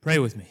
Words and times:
Pray 0.00 0.18
with 0.18 0.34
me. 0.34 0.46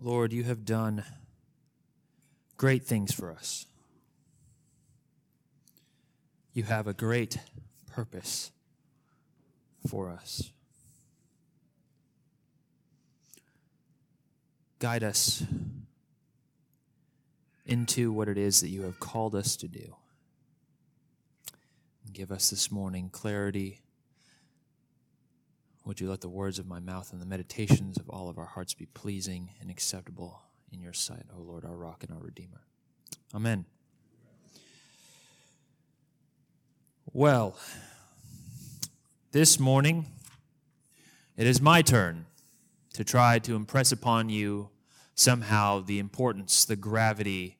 Lord, 0.00 0.32
you 0.32 0.42
have 0.44 0.64
done 0.64 1.04
great 2.56 2.84
things 2.84 3.12
for 3.12 3.30
us. 3.30 3.66
You 6.52 6.64
have 6.64 6.88
a 6.88 6.92
great 6.92 7.38
purpose 7.92 8.50
for 9.86 10.10
us. 10.10 10.50
Guide 14.80 15.04
us 15.04 15.44
into 17.64 18.10
what 18.10 18.28
it 18.28 18.38
is 18.38 18.60
that 18.60 18.70
you 18.70 18.82
have 18.82 18.98
called 18.98 19.36
us 19.36 19.54
to 19.56 19.68
do. 19.68 19.94
Give 22.12 22.32
us 22.32 22.50
this 22.50 22.72
morning 22.72 23.08
clarity. 23.10 23.82
Would 25.88 26.02
you 26.02 26.10
let 26.10 26.20
the 26.20 26.28
words 26.28 26.58
of 26.58 26.66
my 26.66 26.80
mouth 26.80 27.14
and 27.14 27.22
the 27.22 27.24
meditations 27.24 27.96
of 27.96 28.10
all 28.10 28.28
of 28.28 28.36
our 28.36 28.44
hearts 28.44 28.74
be 28.74 28.84
pleasing 28.84 29.52
and 29.58 29.70
acceptable 29.70 30.42
in 30.70 30.82
your 30.82 30.92
sight, 30.92 31.22
O 31.34 31.40
Lord, 31.40 31.64
our 31.64 31.74
rock 31.74 32.04
and 32.04 32.12
our 32.12 32.22
redeemer? 32.22 32.60
Amen. 33.34 33.64
Well, 37.10 37.56
this 39.32 39.58
morning, 39.58 40.04
it 41.38 41.46
is 41.46 41.58
my 41.62 41.80
turn 41.80 42.26
to 42.92 43.02
try 43.02 43.38
to 43.38 43.56
impress 43.56 43.90
upon 43.90 44.28
you 44.28 44.68
somehow 45.14 45.80
the 45.80 46.00
importance, 46.00 46.66
the 46.66 46.76
gravity 46.76 47.56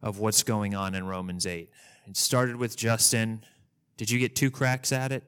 of 0.00 0.20
what's 0.20 0.44
going 0.44 0.76
on 0.76 0.94
in 0.94 1.04
Romans 1.04 1.48
8. 1.48 1.68
It 2.06 2.16
started 2.16 2.54
with 2.54 2.76
Justin. 2.76 3.44
Did 3.96 4.08
you 4.08 4.20
get 4.20 4.36
two 4.36 4.52
cracks 4.52 4.92
at 4.92 5.10
it? 5.10 5.24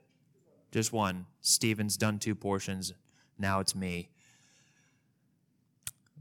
Just 0.73 0.93
one. 0.93 1.27
Stephen's 1.43 1.97
done 1.97 2.19
two 2.19 2.35
portions. 2.35 2.93
Now 3.39 3.61
it's 3.61 3.77
me. 3.77 4.09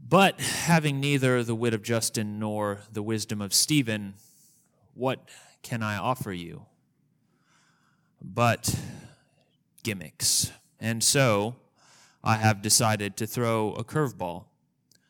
But 0.06 0.40
having 0.40 1.00
neither 1.00 1.42
the 1.42 1.54
wit 1.54 1.74
of 1.74 1.82
Justin 1.82 2.38
nor 2.38 2.80
the 2.92 3.02
wisdom 3.02 3.40
of 3.40 3.54
Stephen, 3.54 4.14
what 4.94 5.28
can 5.62 5.82
I 5.82 5.96
offer 5.96 6.32
you? 6.32 6.66
But 8.20 8.78
gimmicks. 9.82 10.52
And 10.78 11.02
so 11.02 11.56
I 12.22 12.36
have 12.36 12.62
decided 12.62 13.16
to 13.16 13.26
throw 13.26 13.72
a 13.72 13.84
curveball. 13.84 14.44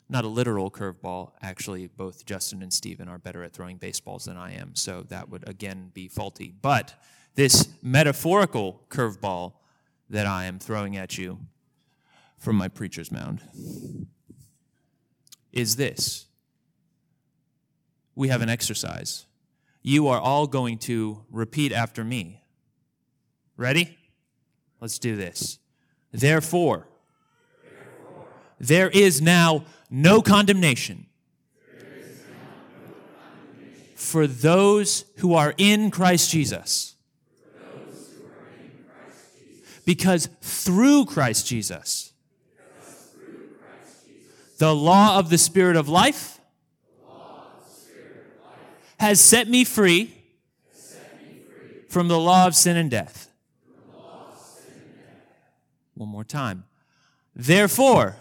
Not 0.09 0.25
a 0.25 0.29
literal 0.29 0.71
curveball. 0.71 1.33
Actually, 1.43 1.87
both 1.89 2.27
Justin 2.27 2.63
and 2.63 2.73
Stephen 2.73 3.09
are 3.09 3.19
better 3.19 3.43
at 3.43 3.53
throwing 3.53 3.79
baseballs 3.79 4.27
than 4.27 4.37
I 4.37 4.53
am, 4.53 4.75
so 4.75 5.03
that 5.09 5.31
would 5.31 5.49
again 5.49 5.91
be 5.95 6.07
faulty. 6.07 6.53
But 6.61 6.95
this 7.35 7.69
metaphorical 7.83 8.83
curveball 8.89 9.55
that 10.11 10.27
I 10.27 10.45
am 10.45 10.59
throwing 10.59 10.97
at 10.97 11.17
you 11.17 11.39
from 12.39 12.57
my 12.57 12.69
preacher's 12.69 13.11
mound 13.11 13.41
is 15.53 15.77
this 15.77 16.27
we 18.15 18.29
have 18.29 18.43
an 18.43 18.49
exercise. 18.49 19.27
You 19.83 20.09
are 20.09 20.21
all 20.21 20.47
going 20.47 20.79
to 20.79 21.25
repeat 21.31 21.73
after 21.73 22.05
me. 22.05 22.43
Ready? 23.57 23.97
Let's 24.81 24.99
do 24.99 25.17
this. 25.17 25.59
Therefore, 26.13 26.89
there 28.61 28.91
is 28.91 29.23
now 29.23 29.65
no 29.91 30.21
condemnation, 30.23 31.07
now 31.73 31.79
no 31.79 32.95
condemnation. 33.55 33.95
for 33.95 34.27
those 34.27 35.05
who 35.17 35.35
are 35.35 35.55
in 35.57 35.91
Christ 35.91 36.31
Jesus. 36.31 36.92
Because 39.85 40.29
through 40.41 41.07
Christ 41.07 41.47
Jesus, 41.47 42.13
the 44.59 44.75
law 44.75 45.19
of 45.19 45.29
the 45.29 45.39
Spirit 45.39 45.77
of 45.77 45.89
life 45.89 46.41
has 48.99 49.21
set 49.21 49.49
me 49.49 49.65
free 49.65 50.15
from 51.89 52.09
the 52.09 52.19
law 52.19 52.47
of 52.47 52.55
sin 52.55 52.77
and 52.77 52.91
death. 52.91 53.29
One 55.95 56.09
more 56.09 56.25
time. 56.25 56.65
Therefore, 57.35 58.17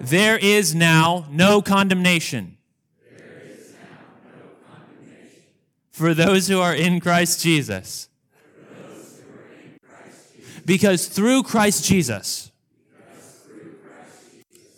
there 0.00 0.38
is 0.38 0.74
now 0.74 1.26
no 1.30 1.60
condemnation 1.60 2.56
for 5.90 6.14
those 6.14 6.48
who 6.48 6.60
are 6.60 6.74
in 6.74 7.00
Christ 7.00 7.42
Jesus. 7.42 8.08
Because 10.68 11.06
through 11.06 11.44
Christ 11.44 11.82
Jesus, 11.86 12.52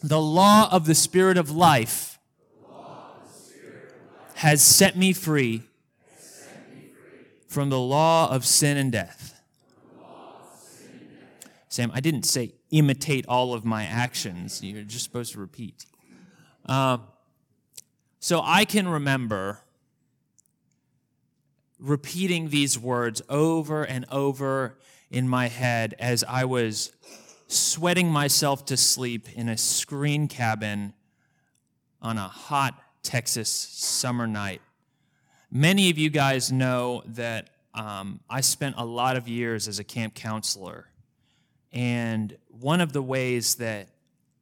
the 0.05 0.21
law 0.21 0.69
of 0.71 0.87
the 0.87 0.95
Spirit 0.95 1.37
of 1.37 1.51
life 1.51 2.21
has 4.35 4.63
set 4.63 4.97
me 4.97 5.13
free 5.13 5.65
from 7.49 7.71
the 7.71 7.81
law 7.81 8.31
of 8.31 8.47
sin 8.47 8.77
and 8.77 8.93
death. 8.93 9.43
Sam, 11.69 11.91
I 11.93 11.99
didn't 11.99 12.23
say 12.23 12.53
imitate 12.71 13.27
all 13.27 13.53
of 13.53 13.65
my 13.65 13.83
actions. 13.83 14.63
You're 14.63 14.85
just 14.85 15.03
supposed 15.03 15.33
to 15.33 15.41
repeat. 15.41 15.87
Um, 16.67 17.03
so 18.21 18.41
I 18.45 18.65
can 18.65 18.87
remember 18.87 19.59
repeating 21.81 22.51
these 22.51 22.79
words 22.79 23.23
over 23.29 23.83
and 23.83 24.05
over 24.09 24.77
in 25.11 25.29
my 25.29 25.49
head 25.49 25.95
as 25.99 26.25
I 26.25 26.45
was 26.45 26.93
sweating 27.49 28.09
myself 28.09 28.65
to 28.67 28.77
sleep 28.77 29.29
in 29.35 29.49
a 29.49 29.57
screen 29.57 30.29
cabin 30.29 30.95
on 32.01 32.17
a 32.17 32.29
hot 32.29 32.81
Texas 33.03 33.51
summer 33.51 34.27
night. 34.27 34.63
Many 35.51 35.91
of 35.91 35.99
you 35.99 36.11
guys 36.11 36.53
know 36.53 37.03
that 37.07 37.51
um, 37.75 38.21
I 38.29 38.41
spent 38.41 38.77
a 38.79 38.85
lot 38.85 39.17
of 39.17 39.29
years 39.29 39.69
as 39.69 39.79
a 39.79 39.85
camp 39.85 40.15
counselor. 40.15 40.87
And 41.73 42.37
one 42.49 42.81
of 42.81 42.93
the 42.93 43.03
ways 43.03 43.57
that 43.57 43.89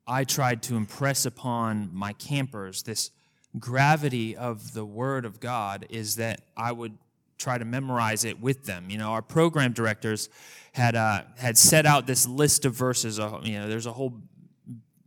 I 0.06 0.24
tried 0.24 0.62
to 0.64 0.76
impress 0.76 1.26
upon 1.26 1.90
my 1.92 2.12
campers 2.14 2.82
this 2.82 3.10
gravity 3.58 4.36
of 4.36 4.74
the 4.74 4.84
Word 4.84 5.24
of 5.24 5.40
God 5.40 5.86
is 5.90 6.16
that 6.16 6.42
I 6.56 6.72
would 6.72 6.96
try 7.38 7.58
to 7.58 7.64
memorize 7.64 8.24
it 8.24 8.40
with 8.40 8.64
them. 8.64 8.90
You 8.90 8.98
know, 8.98 9.10
our 9.10 9.22
program 9.22 9.72
directors 9.72 10.28
had 10.72 10.94
uh, 10.94 11.22
had 11.36 11.56
set 11.56 11.86
out 11.86 12.06
this 12.06 12.26
list 12.26 12.64
of 12.64 12.74
verses. 12.74 13.18
Uh, 13.18 13.40
you 13.42 13.58
know, 13.58 13.68
there's 13.68 13.86
a 13.86 13.92
whole 13.92 14.14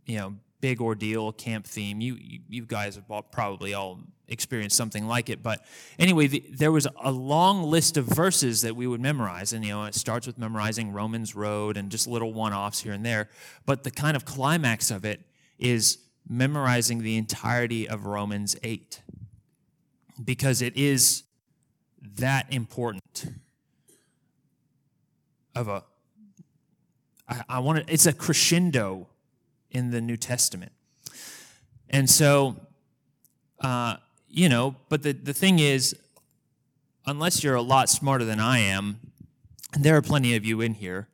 you 0.06 0.18
know 0.18 0.34
big 0.60 0.80
ordeal 0.80 1.32
camp 1.32 1.66
theme. 1.66 2.00
You 2.00 2.16
you, 2.18 2.40
you 2.48 2.66
guys 2.66 2.96
have 2.96 3.10
all, 3.10 3.22
probably 3.22 3.74
all 3.74 4.00
experienced 4.28 4.76
something 4.76 5.06
like 5.06 5.28
it. 5.28 5.42
But 5.42 5.64
anyway, 5.98 6.26
the, 6.26 6.44
there 6.50 6.72
was 6.72 6.86
a 7.02 7.10
long 7.12 7.64
list 7.64 7.96
of 7.96 8.06
verses 8.06 8.62
that 8.62 8.74
we 8.74 8.86
would 8.86 9.00
memorize, 9.00 9.52
and 9.52 9.64
you 9.64 9.72
know, 9.72 9.84
it 9.84 9.94
starts 9.94 10.26
with 10.26 10.38
memorizing 10.38 10.92
Romans 10.92 11.34
Road 11.34 11.76
and 11.76 11.90
just 11.90 12.06
little 12.06 12.32
one-offs 12.32 12.80
here 12.80 12.92
and 12.92 13.04
there. 13.04 13.28
But 13.66 13.84
the 13.84 13.90
kind 13.90 14.16
of 14.16 14.24
climax 14.24 14.90
of 14.90 15.04
it 15.04 15.20
is 15.58 15.98
memorizing 16.28 17.02
the 17.02 17.16
entirety 17.18 17.88
of 17.88 18.06
Romans 18.06 18.56
eight, 18.62 19.02
because 20.24 20.62
it 20.62 20.76
is 20.76 21.24
that 22.18 22.52
important 22.52 23.02
of 25.54 25.68
a 25.68 25.84
I, 27.32 27.42
I 27.48 27.58
want 27.60 27.86
to, 27.86 27.92
it's 27.92 28.06
a 28.06 28.12
crescendo 28.12 29.08
in 29.70 29.90
the 29.90 30.00
New 30.00 30.16
Testament. 30.16 30.72
And 31.88 32.08
so, 32.08 32.56
uh, 33.60 33.96
you 34.28 34.48
know, 34.48 34.76
but 34.88 35.02
the, 35.02 35.12
the 35.12 35.32
thing 35.32 35.58
is, 35.58 35.96
unless 37.06 37.42
you're 37.42 37.54
a 37.54 37.62
lot 37.62 37.88
smarter 37.88 38.24
than 38.24 38.40
I 38.40 38.58
am, 38.58 39.00
and 39.72 39.84
there 39.84 39.96
are 39.96 40.02
plenty 40.02 40.36
of 40.36 40.44
you 40.44 40.60
in 40.60 40.74
here, 40.74 41.08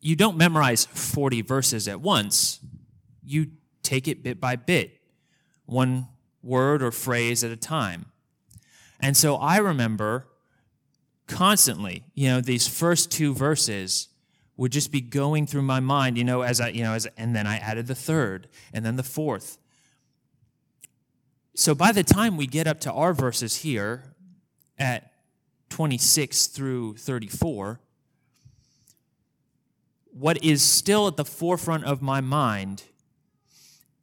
you 0.00 0.16
don't 0.16 0.36
memorize 0.36 0.84
40 0.84 1.42
verses 1.42 1.86
at 1.86 2.00
once. 2.00 2.60
You 3.24 3.46
take 3.82 4.08
it 4.08 4.22
bit 4.22 4.40
by 4.40 4.56
bit, 4.56 5.00
one 5.64 6.08
word 6.42 6.82
or 6.82 6.90
phrase 6.90 7.44
at 7.44 7.50
a 7.50 7.56
time. 7.56 8.06
And 9.02 9.16
so 9.16 9.34
I 9.34 9.58
remember 9.58 10.28
constantly, 11.26 12.04
you 12.14 12.28
know, 12.28 12.40
these 12.40 12.68
first 12.68 13.10
two 13.10 13.34
verses 13.34 14.08
would 14.56 14.70
just 14.70 14.92
be 14.92 15.00
going 15.00 15.46
through 15.46 15.62
my 15.62 15.80
mind, 15.80 16.16
you 16.16 16.24
know, 16.24 16.42
as 16.42 16.60
I, 16.60 16.68
you 16.68 16.84
know, 16.84 16.92
as, 16.92 17.06
and 17.16 17.34
then 17.34 17.46
I 17.46 17.56
added 17.56 17.88
the 17.88 17.94
third 17.96 18.48
and 18.72 18.86
then 18.86 18.96
the 18.96 19.02
fourth. 19.02 19.58
So 21.54 21.74
by 21.74 21.90
the 21.90 22.04
time 22.04 22.36
we 22.36 22.46
get 22.46 22.66
up 22.66 22.80
to 22.80 22.92
our 22.92 23.12
verses 23.12 23.56
here 23.56 24.14
at 24.78 25.12
26 25.70 26.46
through 26.46 26.96
34, 26.96 27.80
what 30.12 30.44
is 30.44 30.62
still 30.62 31.08
at 31.08 31.16
the 31.16 31.24
forefront 31.24 31.84
of 31.84 32.02
my 32.02 32.20
mind 32.20 32.84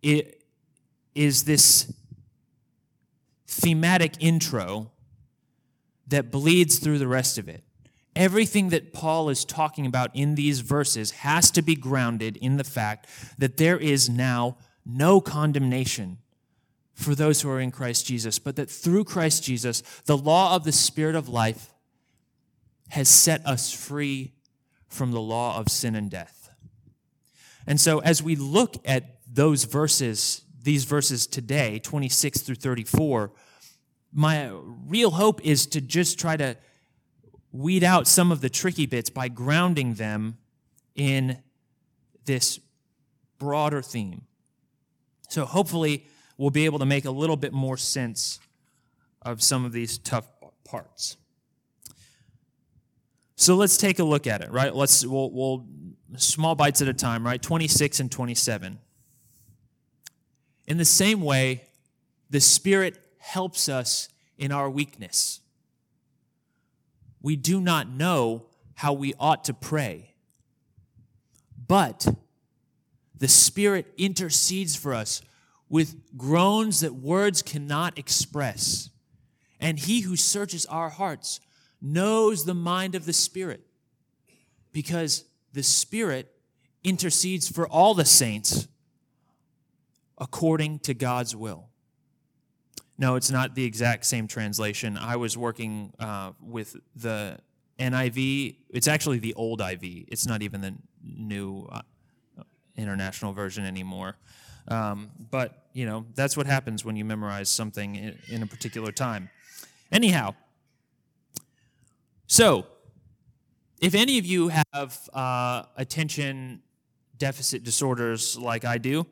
is 0.01 1.43
this 1.43 1.93
thematic 3.59 4.13
intro 4.19 4.91
that 6.07 6.31
bleeds 6.31 6.79
through 6.79 6.97
the 6.97 7.07
rest 7.07 7.37
of 7.37 7.47
it. 7.47 7.63
Everything 8.15 8.69
that 8.69 8.91
Paul 8.91 9.29
is 9.29 9.45
talking 9.45 9.85
about 9.85 10.15
in 10.15 10.35
these 10.35 10.59
verses 10.61 11.11
has 11.11 11.51
to 11.51 11.61
be 11.61 11.75
grounded 11.75 12.37
in 12.37 12.57
the 12.57 12.63
fact 12.63 13.07
that 13.37 13.57
there 13.57 13.77
is 13.77 14.09
now 14.09 14.57
no 14.85 15.21
condemnation 15.21 16.17
for 16.93 17.15
those 17.15 17.41
who 17.41 17.49
are 17.49 17.61
in 17.61 17.71
Christ 17.71 18.05
Jesus, 18.05 18.39
but 18.39 18.55
that 18.57 18.69
through 18.69 19.05
Christ 19.05 19.43
Jesus, 19.43 19.81
the 20.05 20.17
law 20.17 20.55
of 20.55 20.65
the 20.65 20.71
Spirit 20.71 21.15
of 21.15 21.29
life 21.29 21.73
has 22.89 23.07
set 23.07 23.45
us 23.45 23.71
free 23.71 24.33
from 24.87 25.11
the 25.11 25.21
law 25.21 25.57
of 25.57 25.69
sin 25.69 25.95
and 25.95 26.09
death. 26.09 26.49
And 27.65 27.79
so, 27.79 27.99
as 27.99 28.21
we 28.23 28.35
look 28.35 28.75
at 28.83 29.19
those 29.31 29.63
verses, 29.63 30.41
these 30.61 30.83
verses 30.83 31.27
today, 31.27 31.79
26 31.79 32.41
through 32.41 32.55
34, 32.55 33.31
my 34.11 34.51
real 34.87 35.11
hope 35.11 35.45
is 35.45 35.65
to 35.67 35.81
just 35.81 36.19
try 36.19 36.35
to 36.37 36.57
weed 37.51 37.83
out 37.83 38.07
some 38.07 38.31
of 38.31 38.41
the 38.41 38.49
tricky 38.49 38.85
bits 38.85 39.09
by 39.09 39.27
grounding 39.27 39.95
them 39.95 40.37
in 40.95 41.37
this 42.25 42.59
broader 43.37 43.81
theme. 43.81 44.23
So, 45.29 45.45
hopefully, 45.45 46.05
we'll 46.37 46.49
be 46.49 46.65
able 46.65 46.79
to 46.79 46.85
make 46.85 47.05
a 47.05 47.11
little 47.11 47.37
bit 47.37 47.53
more 47.53 47.77
sense 47.77 48.39
of 49.21 49.43
some 49.43 49.65
of 49.65 49.71
these 49.71 49.97
tough 49.97 50.25
parts. 50.63 51.17
So 53.35 53.55
let's 53.55 53.77
take 53.77 53.99
a 53.99 54.03
look 54.03 54.27
at 54.27 54.41
it, 54.41 54.51
right? 54.51 54.75
Let's 54.75 55.05
we'll, 55.05 55.31
we'll 55.31 55.65
small 56.17 56.55
bites 56.55 56.81
at 56.81 56.89
a 56.89 56.93
time, 56.93 57.25
right? 57.25 57.41
26 57.41 58.01
and 58.01 58.11
27. 58.11 58.79
In 60.67 60.77
the 60.77 60.83
same 60.83 61.21
way, 61.21 61.63
the 62.29 62.41
Spirit 62.41 62.97
helps 63.19 63.69
us 63.69 64.09
in 64.37 64.51
our 64.51 64.69
weakness. 64.69 65.41
We 67.21 67.35
do 67.35 67.61
not 67.61 67.89
know 67.89 68.45
how 68.75 68.93
we 68.93 69.13
ought 69.19 69.43
to 69.45 69.53
pray, 69.53 70.15
but 71.67 72.07
the 73.15 73.27
Spirit 73.27 73.93
intercedes 73.97 74.75
for 74.75 74.93
us 74.93 75.21
with 75.67 76.17
groans 76.17 76.79
that 76.79 76.95
words 76.95 77.41
cannot 77.41 77.99
express. 77.99 78.89
And 79.59 79.77
he 79.77 80.01
who 80.01 80.15
searches 80.15 80.65
our 80.65 80.89
hearts 80.89 81.41
knows 81.81 82.45
the 82.45 82.55
mind 82.55 82.95
of 82.95 83.05
the 83.05 83.13
Spirit 83.13 83.61
because 84.71 85.25
the 85.53 85.63
Spirit 85.63 86.31
intercedes 86.83 87.49
for 87.49 87.67
all 87.67 87.93
the 87.93 88.05
saints 88.05 88.67
according 90.17 90.79
to 90.79 90.93
God's 90.93 91.35
will. 91.35 91.69
No, 92.99 93.15
it's 93.15 93.31
not 93.31 93.55
the 93.55 93.63
exact 93.63 94.05
same 94.05 94.27
translation. 94.27 94.97
I 94.97 95.15
was 95.15 95.37
working 95.37 95.93
uh, 95.99 96.33
with 96.41 96.75
the 96.97 97.39
NIV. 97.79 98.57
It's 98.69 98.89
actually 98.89 99.19
the 99.19 99.33
old 99.35 99.61
IV. 99.61 99.79
It's 99.81 100.27
not 100.27 100.41
even 100.41 100.59
the 100.59 100.75
new 101.01 101.65
uh, 101.71 101.81
international 102.75 103.31
version 103.31 103.63
anymore. 103.63 104.17
Um, 104.67 105.11
but, 105.31 105.69
you 105.71 105.85
know, 105.85 106.07
that's 106.13 106.35
what 106.35 106.45
happens 106.45 106.83
when 106.83 106.97
you 106.97 107.05
memorize 107.05 107.47
something 107.47 107.95
in, 108.27 108.43
a 108.43 108.45
particular 108.45 108.91
time. 108.91 109.29
Anyhow, 109.93 110.35
so 112.27 112.67
if 113.79 113.95
any 113.95 114.17
of 114.17 114.25
you 114.25 114.49
have 114.49 115.09
uh, 115.13 115.63
attention 115.77 116.63
deficit 117.17 117.63
disorders 117.63 118.37
like 118.37 118.65
I 118.65 118.77
do, 118.77 119.07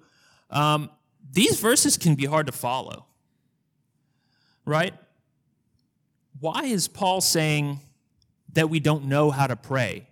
um, 0.49 0.89
these 1.31 1.57
verses 1.61 1.97
can 1.97 2.15
be 2.15 2.25
hard 2.25 2.47
to 2.47 2.51
follow. 2.51 3.06
Right? 4.67 4.93
Why 6.41 6.65
is 6.65 6.89
Paul 6.89 7.21
saying 7.21 7.79
that 8.51 8.69
we 8.69 8.81
don't 8.81 9.05
know 9.05 9.31
how 9.31 9.47
to 9.47 9.55
pray? 9.55 10.09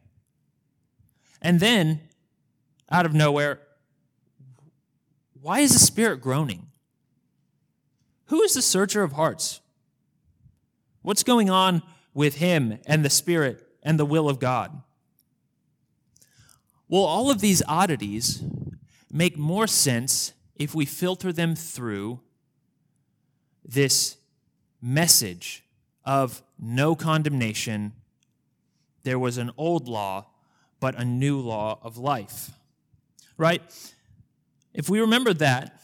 And 1.42 1.60
then, 1.60 2.00
out 2.90 3.06
of 3.06 3.14
nowhere, 3.14 3.60
why 5.42 5.60
is 5.60 5.74
the 5.74 5.80
Spirit 5.80 6.22
groaning? 6.22 6.68
Who 8.28 8.42
is 8.44 8.54
the 8.54 8.62
searcher 8.62 9.04
of 9.04 9.12
hearts? 9.12 9.60
What's 11.02 11.22
going 11.22 11.50
on 11.50 11.84
with 12.14 12.36
Him 12.36 12.80
and 12.88 13.04
the 13.04 13.10
Spirit 13.10 13.62
and 13.84 14.00
the 14.00 14.06
will 14.06 14.30
of 14.30 14.40
God? 14.40 14.82
Well, 16.88 17.04
all 17.04 17.30
of 17.30 17.42
these 17.42 17.62
oddities 17.68 18.42
make 19.12 19.38
more 19.38 19.68
sense 19.68 20.32
if 20.56 20.74
we 20.74 20.86
filter 20.86 21.34
them 21.34 21.56
through 21.56 22.22
this 23.66 24.16
message 24.86 25.64
of 26.06 26.44
no 26.60 26.96
condemnation. 26.96 27.94
There 29.04 29.18
was 29.18 29.38
an 29.38 29.52
old 29.58 29.88
law, 29.88 30.28
but 30.80 30.96
a 30.96 31.04
new 31.04 31.40
law 31.40 31.80
of 31.82 31.98
life. 31.98 32.52
Right? 33.36 33.62
If 34.74 34.88
we 34.88 35.00
remember 35.00 35.34
that, 35.34 35.82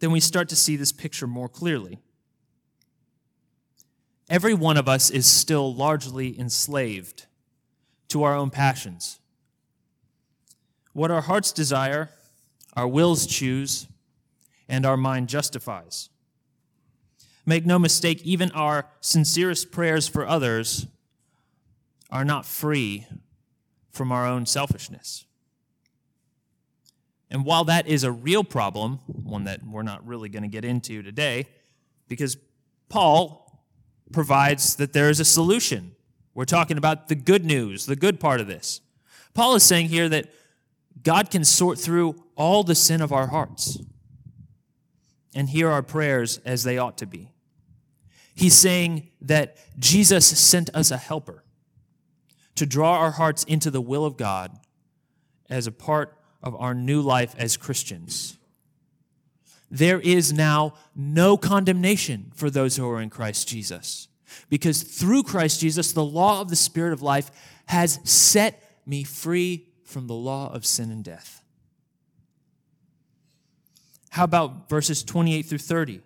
then 0.00 0.10
we 0.10 0.18
start 0.18 0.48
to 0.48 0.56
see 0.56 0.74
this 0.74 0.90
picture 0.90 1.28
more 1.28 1.48
clearly. 1.48 2.00
Every 4.28 4.54
one 4.54 4.76
of 4.76 4.88
us 4.88 5.10
is 5.10 5.26
still 5.26 5.72
largely 5.72 6.38
enslaved 6.38 7.26
to 8.08 8.24
our 8.24 8.34
own 8.34 8.50
passions. 8.50 9.20
What 10.92 11.10
our 11.10 11.20
hearts 11.20 11.52
desire, 11.52 12.10
our 12.74 12.88
wills 12.88 13.26
choose, 13.26 13.86
and 14.68 14.84
our 14.84 14.96
mind 14.96 15.28
justifies. 15.28 16.10
Make 17.50 17.66
no 17.66 17.80
mistake, 17.80 18.22
even 18.22 18.52
our 18.52 18.86
sincerest 19.00 19.72
prayers 19.72 20.06
for 20.06 20.24
others 20.24 20.86
are 22.08 22.24
not 22.24 22.46
free 22.46 23.08
from 23.90 24.12
our 24.12 24.24
own 24.24 24.46
selfishness. 24.46 25.24
And 27.28 27.44
while 27.44 27.64
that 27.64 27.88
is 27.88 28.04
a 28.04 28.12
real 28.12 28.44
problem, 28.44 29.00
one 29.08 29.42
that 29.44 29.66
we're 29.66 29.82
not 29.82 30.06
really 30.06 30.28
going 30.28 30.44
to 30.44 30.48
get 30.48 30.64
into 30.64 31.02
today, 31.02 31.48
because 32.06 32.36
Paul 32.88 33.60
provides 34.12 34.76
that 34.76 34.92
there 34.92 35.10
is 35.10 35.18
a 35.18 35.24
solution. 35.24 35.96
We're 36.34 36.44
talking 36.44 36.78
about 36.78 37.08
the 37.08 37.16
good 37.16 37.44
news, 37.44 37.84
the 37.84 37.96
good 37.96 38.20
part 38.20 38.40
of 38.40 38.46
this. 38.46 38.80
Paul 39.34 39.56
is 39.56 39.64
saying 39.64 39.88
here 39.88 40.08
that 40.08 40.32
God 41.02 41.32
can 41.32 41.42
sort 41.42 41.80
through 41.80 42.14
all 42.36 42.62
the 42.62 42.76
sin 42.76 43.00
of 43.00 43.12
our 43.12 43.26
hearts 43.26 43.82
and 45.34 45.48
hear 45.48 45.68
our 45.68 45.82
prayers 45.82 46.38
as 46.44 46.62
they 46.62 46.78
ought 46.78 46.96
to 46.98 47.06
be. 47.06 47.32
He's 48.40 48.54
saying 48.54 49.10
that 49.20 49.58
Jesus 49.78 50.26
sent 50.26 50.74
us 50.74 50.90
a 50.90 50.96
helper 50.96 51.44
to 52.54 52.64
draw 52.64 52.94
our 52.94 53.10
hearts 53.10 53.44
into 53.44 53.70
the 53.70 53.82
will 53.82 54.06
of 54.06 54.16
God 54.16 54.58
as 55.50 55.66
a 55.66 55.72
part 55.72 56.16
of 56.42 56.56
our 56.56 56.72
new 56.72 57.02
life 57.02 57.34
as 57.36 57.58
Christians. 57.58 58.38
There 59.70 60.00
is 60.00 60.32
now 60.32 60.72
no 60.96 61.36
condemnation 61.36 62.32
for 62.34 62.48
those 62.48 62.76
who 62.76 62.88
are 62.88 63.02
in 63.02 63.10
Christ 63.10 63.46
Jesus. 63.46 64.08
Because 64.48 64.84
through 64.84 65.24
Christ 65.24 65.60
Jesus, 65.60 65.92
the 65.92 66.02
law 66.02 66.40
of 66.40 66.48
the 66.48 66.56
Spirit 66.56 66.94
of 66.94 67.02
life 67.02 67.30
has 67.66 68.00
set 68.04 68.62
me 68.86 69.04
free 69.04 69.68
from 69.84 70.06
the 70.06 70.14
law 70.14 70.50
of 70.50 70.64
sin 70.64 70.90
and 70.90 71.04
death. 71.04 71.44
How 74.08 74.24
about 74.24 74.70
verses 74.70 75.04
28 75.04 75.42
through 75.42 75.58
30? 75.58 76.00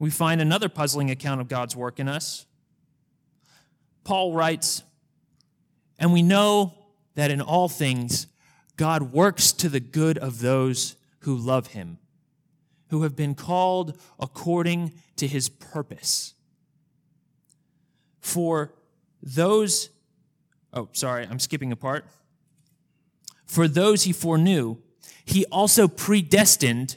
We 0.00 0.10
find 0.10 0.40
another 0.40 0.70
puzzling 0.70 1.10
account 1.10 1.42
of 1.42 1.48
God's 1.48 1.76
work 1.76 2.00
in 2.00 2.08
us. 2.08 2.46
Paul 4.02 4.32
writes, 4.32 4.82
And 5.98 6.12
we 6.12 6.22
know 6.22 6.74
that 7.14 7.30
in 7.30 7.42
all 7.42 7.68
things 7.68 8.26
God 8.78 9.12
works 9.12 9.52
to 9.52 9.68
the 9.68 9.78
good 9.78 10.16
of 10.16 10.40
those 10.40 10.96
who 11.20 11.36
love 11.36 11.68
him, 11.68 11.98
who 12.88 13.02
have 13.02 13.14
been 13.14 13.34
called 13.34 14.00
according 14.18 14.94
to 15.16 15.28
his 15.28 15.50
purpose. 15.50 16.32
For 18.20 18.72
those, 19.22 19.90
oh, 20.72 20.88
sorry, 20.92 21.28
I'm 21.30 21.38
skipping 21.38 21.72
a 21.72 21.76
part. 21.76 22.06
For 23.44 23.68
those 23.68 24.04
he 24.04 24.14
foreknew, 24.14 24.78
he 25.26 25.44
also 25.52 25.88
predestined 25.88 26.96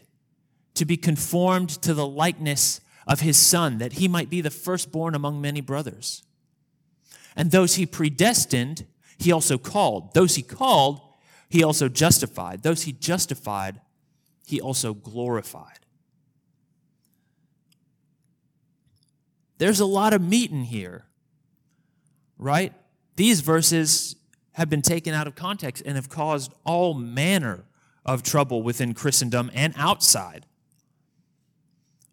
to 0.76 0.86
be 0.86 0.96
conformed 0.96 1.70
to 1.82 1.94
the 1.94 2.08
likeness 2.08 2.80
of 3.08 3.22
his 3.22 3.38
son, 3.38 3.78
that 3.78 3.94
he 3.94 4.08
might 4.08 4.30
be 4.30 4.42
the 4.42 4.50
firstborn 4.50 5.16
among 5.16 5.42
many 5.42 5.62
brothers. 5.62 6.24
And 7.36 7.52
those 7.52 7.76
he 7.76 7.86
predestined, 7.86 8.86
he 9.18 9.32
also 9.32 9.58
called. 9.58 10.14
Those 10.14 10.36
he 10.36 10.42
called, 10.42 11.02
he 11.50 11.64
also 11.64 11.90
justified. 11.90 12.64
Those 12.64 12.84
he 12.84 12.92
justified, 12.92 13.82
he 14.46 14.62
also 14.62 14.94
glorified. 14.94 15.80
There's 19.58 19.80
a 19.80 19.86
lot 19.86 20.14
of 20.14 20.22
meat 20.22 20.52
in 20.52 20.64
here, 20.64 21.06
right? 22.38 22.74
These 23.16 23.42
verses 23.42 24.16
have 24.54 24.70
been 24.70 24.82
taken 24.82 25.14
out 25.14 25.28
of 25.28 25.36
context 25.36 25.84
and 25.86 25.96
have 25.96 26.10
caused 26.10 26.54
all 26.64 26.94
manner 26.94 27.66
of 28.06 28.24
trouble 28.24 28.62
within 28.62 28.94
Christendom 28.94 29.50
and 29.54 29.74
outside. 29.78 30.46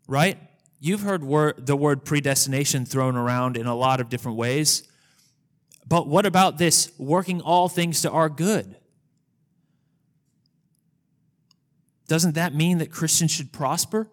Right? 0.07 0.39
You've 0.81 1.03
heard 1.03 1.23
the 1.67 1.77
word 1.77 2.05
predestination 2.07 2.87
thrown 2.87 3.15
around 3.15 3.59
in 3.59 3.67
a 3.67 3.75
lot 3.75 4.01
of 4.01 4.09
different 4.09 4.39
ways. 4.39 4.83
But 5.87 6.09
what 6.09 6.25
about 6.25 6.57
this 6.57 6.91
working 6.99 7.43
all 7.43 7.69
things 7.69 8.01
to 8.03 8.11
our 8.11 8.31
good? 8.31 8.77
Doesn't 12.09 12.35
that 12.35 12.55
mean 12.55 12.79
that 12.79 12.91
Christians 12.91 13.31
should 13.31 13.53
prosper? 13.53 14.11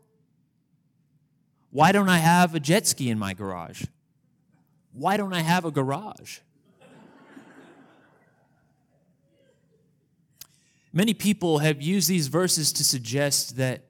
Why 1.71 1.91
don't 1.91 2.09
I 2.09 2.17
have 2.17 2.53
a 2.53 2.59
jet 2.59 2.85
ski 2.85 3.09
in 3.09 3.17
my 3.17 3.33
garage? 3.33 3.85
Why 4.91 5.15
don't 5.15 5.33
I 5.33 5.41
have 5.41 5.63
a 5.63 5.71
garage? 5.71 6.39
Many 10.91 11.13
people 11.13 11.59
have 11.59 11.81
used 11.81 12.09
these 12.09 12.27
verses 12.27 12.73
to 12.73 12.83
suggest 12.83 13.55
that 13.57 13.86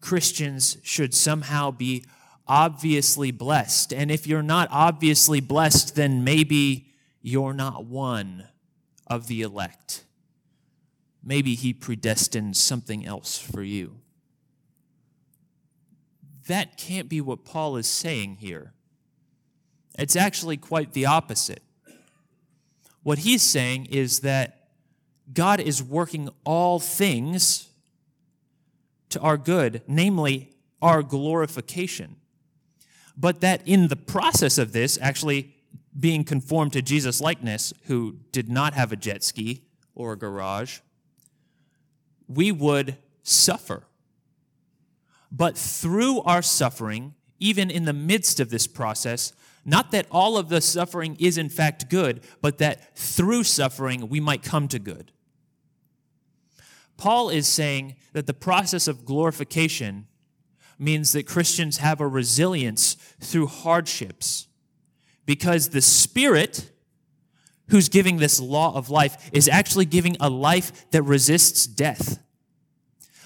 Christians 0.00 0.78
should 0.82 1.14
somehow 1.14 1.70
be 1.70 2.04
obviously 2.46 3.30
blessed. 3.30 3.92
And 3.92 4.10
if 4.10 4.26
you're 4.26 4.42
not 4.42 4.68
obviously 4.70 5.40
blessed, 5.40 5.94
then 5.94 6.24
maybe 6.24 6.92
you're 7.20 7.52
not 7.52 7.84
one 7.84 8.44
of 9.06 9.26
the 9.26 9.42
elect. 9.42 10.04
Maybe 11.22 11.54
he 11.54 11.72
predestined 11.72 12.56
something 12.56 13.04
else 13.04 13.38
for 13.38 13.62
you. 13.62 13.96
That 16.46 16.78
can't 16.78 17.08
be 17.08 17.20
what 17.20 17.44
Paul 17.44 17.76
is 17.76 17.86
saying 17.86 18.36
here. 18.36 18.72
It's 19.98 20.16
actually 20.16 20.56
quite 20.56 20.92
the 20.92 21.06
opposite. 21.06 21.62
What 23.02 23.18
he's 23.18 23.42
saying 23.42 23.86
is 23.86 24.20
that 24.20 24.68
God 25.32 25.60
is 25.60 25.82
working 25.82 26.30
all 26.44 26.78
things 26.78 27.67
to 29.10 29.20
our 29.20 29.36
good, 29.36 29.82
namely 29.86 30.50
our 30.80 31.02
glorification. 31.02 32.16
But 33.16 33.40
that 33.40 33.66
in 33.66 33.88
the 33.88 33.96
process 33.96 34.58
of 34.58 34.72
this, 34.72 34.98
actually 35.00 35.54
being 35.98 36.24
conformed 36.24 36.72
to 36.74 36.82
Jesus' 36.82 37.20
likeness, 37.20 37.72
who 37.86 38.18
did 38.30 38.48
not 38.48 38.74
have 38.74 38.92
a 38.92 38.96
jet 38.96 39.24
ski 39.24 39.64
or 39.94 40.12
a 40.12 40.18
garage, 40.18 40.78
we 42.28 42.52
would 42.52 42.96
suffer. 43.22 43.84
But 45.32 45.58
through 45.58 46.20
our 46.22 46.42
suffering, 46.42 47.14
even 47.40 47.70
in 47.70 47.84
the 47.84 47.92
midst 47.92 48.40
of 48.40 48.50
this 48.50 48.66
process, 48.66 49.32
not 49.64 49.90
that 49.90 50.06
all 50.10 50.38
of 50.38 50.48
the 50.48 50.60
suffering 50.60 51.16
is 51.18 51.36
in 51.36 51.48
fact 51.48 51.90
good, 51.90 52.22
but 52.40 52.58
that 52.58 52.96
through 52.96 53.44
suffering 53.44 54.08
we 54.08 54.20
might 54.20 54.42
come 54.42 54.68
to 54.68 54.78
good. 54.78 55.12
Paul 56.98 57.30
is 57.30 57.46
saying 57.46 57.94
that 58.12 58.26
the 58.26 58.34
process 58.34 58.88
of 58.88 59.06
glorification 59.06 60.06
means 60.78 61.12
that 61.12 61.26
Christians 61.26 61.78
have 61.78 62.00
a 62.00 62.06
resilience 62.06 62.94
through 63.20 63.46
hardships 63.46 64.48
because 65.24 65.70
the 65.70 65.80
Spirit 65.80 66.70
who's 67.68 67.88
giving 67.88 68.16
this 68.16 68.40
law 68.40 68.74
of 68.74 68.90
life 68.90 69.30
is 69.32 69.48
actually 69.48 69.84
giving 69.84 70.16
a 70.20 70.28
life 70.28 70.90
that 70.90 71.02
resists 71.02 71.66
death, 71.66 72.18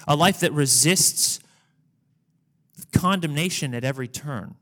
a 0.07 0.15
life 0.15 0.39
that 0.41 0.53
resists 0.53 1.39
condemnation 2.91 3.73
at 3.73 3.83
every 3.83 4.07
turn. 4.07 4.55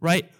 Right? 0.00 0.30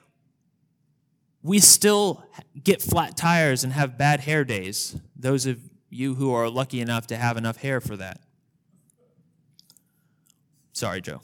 We 1.42 1.58
still 1.58 2.24
get 2.62 2.80
flat 2.82 3.16
tires 3.16 3.64
and 3.64 3.72
have 3.72 3.98
bad 3.98 4.20
hair 4.20 4.44
days, 4.44 4.96
those 5.16 5.46
of 5.46 5.58
you 5.92 6.14
who 6.14 6.32
are 6.32 6.48
lucky 6.48 6.80
enough 6.80 7.06
to 7.08 7.16
have 7.16 7.36
enough 7.36 7.58
hair 7.58 7.80
for 7.80 7.96
that. 7.96 8.20
Sorry, 10.72 11.00
Joe. 11.00 11.20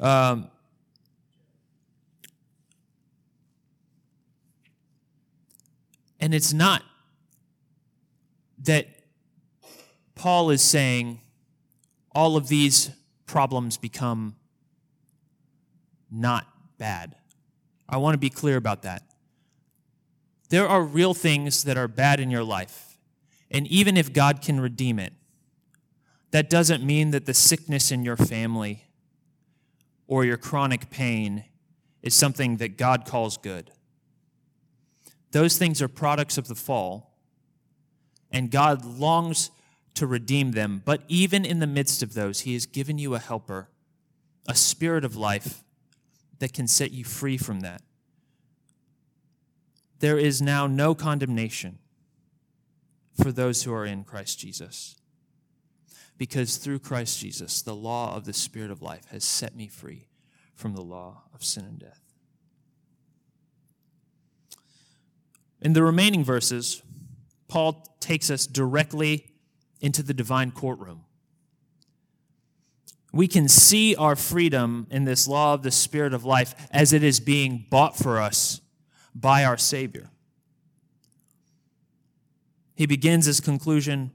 Um, 0.00 0.50
And 6.20 6.34
it's 6.34 6.52
not 6.52 6.82
that 8.64 8.86
Paul 10.14 10.50
is 10.50 10.62
saying 10.62 11.20
all 12.12 12.36
of 12.36 12.48
these 12.48 12.90
problems 13.26 13.76
become 13.76 14.34
not 16.10 16.46
bad. 16.76 17.14
I 17.88 17.98
want 17.98 18.14
to 18.14 18.18
be 18.18 18.30
clear 18.30 18.56
about 18.56 18.82
that. 18.82 19.07
There 20.48 20.66
are 20.66 20.82
real 20.82 21.14
things 21.14 21.64
that 21.64 21.76
are 21.76 21.88
bad 21.88 22.20
in 22.20 22.30
your 22.30 22.44
life. 22.44 22.98
And 23.50 23.66
even 23.66 23.96
if 23.96 24.12
God 24.12 24.40
can 24.42 24.60
redeem 24.60 24.98
it, 24.98 25.12
that 26.30 26.50
doesn't 26.50 26.84
mean 26.84 27.10
that 27.10 27.26
the 27.26 27.34
sickness 27.34 27.90
in 27.90 28.04
your 28.04 28.16
family 28.16 28.84
or 30.06 30.24
your 30.24 30.36
chronic 30.36 30.90
pain 30.90 31.44
is 32.02 32.14
something 32.14 32.58
that 32.58 32.76
God 32.76 33.04
calls 33.04 33.36
good. 33.36 33.70
Those 35.30 35.58
things 35.58 35.82
are 35.82 35.88
products 35.88 36.38
of 36.38 36.48
the 36.48 36.54
fall, 36.54 37.18
and 38.30 38.50
God 38.50 38.84
longs 38.84 39.50
to 39.94 40.06
redeem 40.06 40.52
them. 40.52 40.82
But 40.84 41.02
even 41.08 41.44
in 41.44 41.60
the 41.60 41.66
midst 41.66 42.02
of 42.02 42.14
those, 42.14 42.40
He 42.40 42.54
has 42.54 42.66
given 42.66 42.98
you 42.98 43.14
a 43.14 43.18
helper, 43.18 43.68
a 44.46 44.54
spirit 44.54 45.04
of 45.04 45.16
life 45.16 45.62
that 46.38 46.52
can 46.52 46.68
set 46.68 46.92
you 46.92 47.04
free 47.04 47.36
from 47.36 47.60
that. 47.60 47.82
There 50.00 50.18
is 50.18 50.40
now 50.40 50.66
no 50.66 50.94
condemnation 50.94 51.78
for 53.20 53.32
those 53.32 53.64
who 53.64 53.72
are 53.72 53.84
in 53.84 54.04
Christ 54.04 54.38
Jesus. 54.38 54.96
Because 56.16 56.56
through 56.56 56.80
Christ 56.80 57.20
Jesus, 57.20 57.62
the 57.62 57.74
law 57.74 58.14
of 58.14 58.24
the 58.24 58.32
Spirit 58.32 58.70
of 58.70 58.82
life 58.82 59.06
has 59.10 59.24
set 59.24 59.56
me 59.56 59.68
free 59.68 60.08
from 60.54 60.74
the 60.74 60.82
law 60.82 61.22
of 61.34 61.44
sin 61.44 61.64
and 61.64 61.78
death. 61.78 62.00
In 65.60 65.72
the 65.72 65.82
remaining 65.82 66.24
verses, 66.24 66.82
Paul 67.48 67.96
takes 68.00 68.30
us 68.30 68.46
directly 68.46 69.26
into 69.80 70.02
the 70.02 70.14
divine 70.14 70.50
courtroom. 70.50 71.04
We 73.12 73.26
can 73.26 73.48
see 73.48 73.96
our 73.96 74.14
freedom 74.14 74.86
in 74.90 75.04
this 75.04 75.26
law 75.26 75.54
of 75.54 75.62
the 75.62 75.70
Spirit 75.70 76.14
of 76.14 76.24
life 76.24 76.54
as 76.70 76.92
it 76.92 77.02
is 77.02 77.20
being 77.20 77.66
bought 77.70 77.96
for 77.96 78.20
us 78.20 78.60
by 79.20 79.44
our 79.44 79.56
Savior. 79.56 80.10
He 82.74 82.86
begins 82.86 83.26
his 83.26 83.40
conclusion 83.40 84.12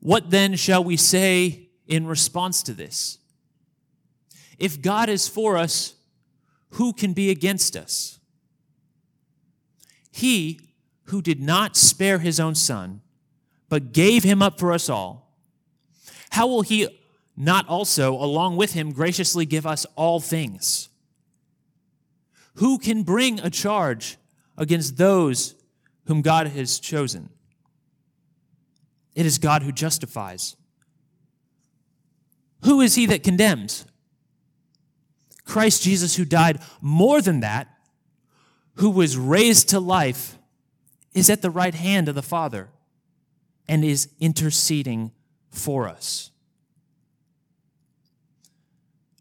What 0.00 0.30
then 0.30 0.54
shall 0.54 0.84
we 0.84 0.96
say 0.96 1.70
in 1.86 2.06
response 2.06 2.62
to 2.64 2.72
this? 2.72 3.18
If 4.58 4.80
God 4.80 5.08
is 5.08 5.28
for 5.28 5.56
us, 5.56 5.94
who 6.70 6.92
can 6.92 7.12
be 7.12 7.30
against 7.30 7.76
us? 7.76 8.18
He 10.10 10.60
who 11.04 11.20
did 11.20 11.40
not 11.40 11.76
spare 11.76 12.18
his 12.18 12.40
own 12.40 12.54
son, 12.54 13.02
but 13.68 13.92
gave 13.92 14.24
him 14.24 14.42
up 14.42 14.58
for 14.58 14.72
us 14.72 14.88
all, 14.88 15.34
how 16.30 16.46
will 16.46 16.62
he 16.62 16.88
not 17.36 17.68
also, 17.68 18.14
along 18.14 18.56
with 18.56 18.72
him, 18.72 18.92
graciously 18.92 19.44
give 19.44 19.66
us 19.66 19.84
all 19.94 20.20
things? 20.20 20.88
Who 22.56 22.78
can 22.78 23.02
bring 23.02 23.40
a 23.40 23.50
charge 23.50 24.16
against 24.56 24.96
those 24.96 25.54
whom 26.06 26.22
God 26.22 26.48
has 26.48 26.78
chosen? 26.78 27.30
It 29.14 29.26
is 29.26 29.38
God 29.38 29.62
who 29.62 29.72
justifies. 29.72 30.56
Who 32.64 32.80
is 32.80 32.94
he 32.94 33.06
that 33.06 33.22
condemns? 33.22 33.86
Christ 35.44 35.82
Jesus, 35.82 36.16
who 36.16 36.24
died 36.24 36.60
more 36.80 37.20
than 37.20 37.40
that 37.40 37.68
who 38.74 38.90
was 38.90 39.16
raised 39.16 39.70
to 39.70 39.80
life, 39.80 40.38
is 41.14 41.30
at 41.30 41.40
the 41.40 41.50
right 41.50 41.74
hand 41.74 42.08
of 42.08 42.14
the 42.14 42.22
Father 42.22 42.68
and 43.66 43.84
is 43.84 44.10
interceding 44.20 45.12
for 45.50 45.88
us. 45.88 46.30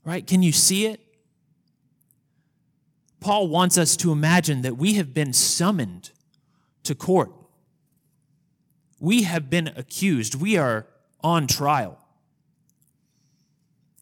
Right? 0.04 0.27
Can 0.27 0.44
you 0.44 0.51
see 0.51 0.88
it? 0.88 1.04
Paul 3.25 3.48
wants 3.48 3.75
us 3.75 3.98
to 3.98 4.12
imagine 4.12 4.62
that 4.62 4.77
we 4.77 4.94
have 4.94 5.12
been 5.12 5.34
summoned 5.34 6.12
to 6.84 6.94
court. 6.94 7.32
We 9.00 9.24
have 9.24 9.50
been 9.50 9.72
accused. 9.75 10.36
We 10.36 10.58
are 10.58 10.86
on 11.24 11.48
trial. 11.48 11.98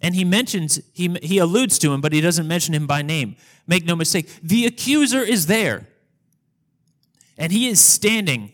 And 0.01 0.13
he 0.13 0.25
mentions, 0.25 0.82
he, 0.92 1.15
he 1.24 1.38
alludes 1.38 1.80
to 1.80 1.94
him, 1.94 2.01
but 2.01 2.12
he 2.12 2.20
doesn't 2.20 2.50
mention 2.50 2.75
him 2.75 2.86
by 2.86 3.01
name. 3.01 3.38
Make 3.65 3.86
no 3.86 3.96
mistake, 3.96 4.27
the 4.44 4.65
accuser 4.65 5.22
is 5.22 5.46
there. 5.46 5.88
And 7.38 7.53
he 7.53 7.70
is 7.70 7.80
standing 7.80 8.51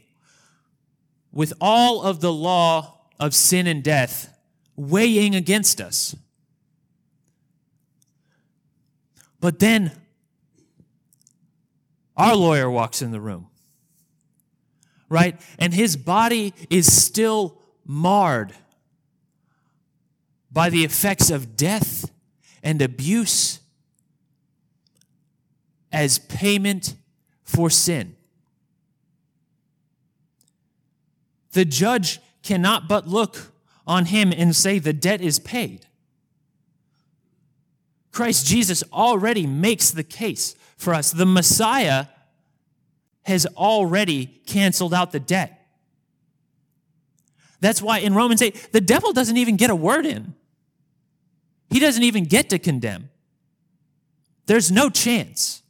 with 1.31 1.51
all 1.59 2.03
of 2.03 2.21
the 2.21 2.31
law 2.31 2.99
of 3.19 3.33
sin 3.33 3.65
and 3.65 3.83
death 3.83 4.37
weighing 4.75 5.33
against 5.33 5.81
us. 5.81 6.15
But 9.39 9.57
then 9.57 9.98
our 12.19 12.35
lawyer 12.35 12.69
walks 12.69 13.01
in 13.01 13.11
the 13.11 13.21
room, 13.21 13.47
right? 15.07 15.39
And 15.57 15.73
his 15.73 15.95
body 15.95 16.53
is 16.69 16.91
still 16.91 17.61
marred 17.85 18.53
by 20.51 20.69
the 20.69 20.83
effects 20.83 21.31
of 21.31 21.55
death 21.55 22.11
and 22.61 22.81
abuse. 22.81 23.59
as 25.91 26.19
payment 26.19 26.93
for 27.43 27.67
sin. 27.67 28.15
The 31.53 31.65
judge 31.65 32.19
cannot 32.43 32.87
but 32.87 33.07
look 33.07 33.51
on 33.87 34.05
him 34.05 34.31
and 34.31 34.55
say, 34.55 34.77
The 34.77 34.93
debt 34.93 35.19
is 35.19 35.39
paid. 35.39 35.87
Christ 38.11 38.45
Jesus 38.45 38.83
already 38.93 39.47
makes 39.47 39.89
the 39.89 40.03
case 40.03 40.53
for 40.79 40.93
us. 40.95 41.11
The 41.11 41.25
Messiah 41.25 42.07
has 43.23 43.45
already 43.45 44.25
canceled 44.47 44.93
out 44.93 45.11
the 45.11 45.19
debt. 45.19 45.67
That's 47.59 47.81
why 47.81 47.99
in 47.99 48.15
Romans 48.15 48.41
8, 48.41 48.69
the 48.71 48.81
devil 48.81 49.11
doesn't 49.13 49.37
even 49.37 49.57
get 49.57 49.69
a 49.69 49.75
word 49.75 50.05
in. 50.05 50.33
He 51.69 51.79
doesn't 51.79 52.01
even 52.01 52.23
get 52.23 52.49
to 52.49 52.57
condemn. 52.57 53.09
There's 54.47 54.71
no 54.71 54.89
chance. 54.89 55.61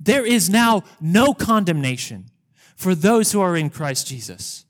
There 0.00 0.24
is 0.24 0.48
now 0.48 0.84
no 1.00 1.34
condemnation 1.34 2.26
for 2.76 2.94
those 2.94 3.32
who 3.32 3.40
are 3.40 3.56
in 3.56 3.68
Christ 3.68 4.06
Jesus. 4.06 4.64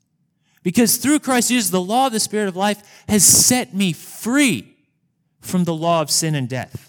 Because 0.63 0.97
through 0.97 1.19
Christ 1.19 1.49
Jesus, 1.49 1.69
the 1.69 1.79
law 1.79 2.07
of 2.07 2.13
the 2.13 2.19
Spirit 2.19 2.47
of 2.47 2.55
life 2.55 3.03
has 3.07 3.23
set 3.23 3.73
me 3.75 3.93
free 3.93 4.75
from 5.39 5.63
the 5.63 5.73
law 5.73 6.01
of 6.01 6.09
sin 6.09 6.33
and 6.33 6.49
death. 6.49 6.88